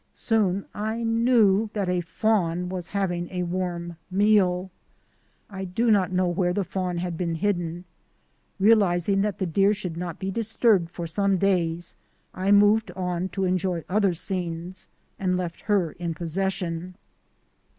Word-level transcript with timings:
Soon 0.13 0.65
I 0.73 1.03
knew 1.03 1.69
that 1.73 1.87
a 1.87 2.01
fawn 2.01 2.69
was 2.69 2.87
having 2.87 3.29
a 3.29 3.43
warm 3.43 3.97
meal. 4.09 4.71
I 5.47 5.63
do 5.63 5.91
not 5.91 6.11
know 6.11 6.27
where 6.27 6.53
the 6.53 6.63
fawn 6.63 6.97
had 6.97 7.15
been 7.17 7.35
hidden. 7.35 7.85
Real 8.59 8.79
izing 8.79 9.21
that 9.21 9.37
the 9.37 9.45
deer 9.45 9.75
should 9.75 9.97
not 9.97 10.17
be 10.17 10.31
disturbed 10.31 10.89
for 10.89 11.05
some 11.05 11.37
days 11.37 11.95
I 12.33 12.51
moved 12.51 12.89
on 12.95 13.29
to 13.29 13.43
enjoy 13.43 13.83
other 13.87 14.15
scenes 14.15 14.87
and 15.19 15.37
left 15.37 15.61
her 15.61 15.91
in 15.91 16.15
possession. 16.15 16.95